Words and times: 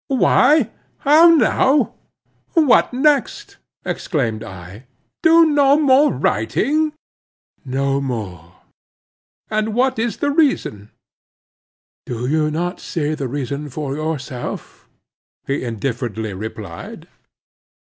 "Why, 0.07 0.71
how 1.01 1.29
now? 1.29 1.93
what 2.55 2.91
next?" 2.91 3.57
exclaimed 3.85 4.43
I, 4.43 4.87
"do 5.21 5.45
no 5.45 5.77
more 5.79 6.11
writing?" 6.11 6.93
"No 7.63 8.01
more." 8.01 8.55
"And 9.51 9.75
what 9.75 9.99
is 9.99 10.17
the 10.17 10.31
reason?" 10.31 10.89
"Do 12.07 12.25
you 12.27 12.49
not 12.49 12.79
see 12.79 13.13
the 13.13 13.27
reason 13.27 13.69
for 13.69 13.95
yourself," 13.95 14.89
he 15.45 15.63
indifferently 15.63 16.33
replied. 16.33 17.07